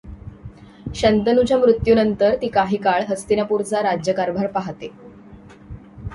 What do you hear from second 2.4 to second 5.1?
ती काही काळ हस्तिनापूरचा राजकारभार पाहते.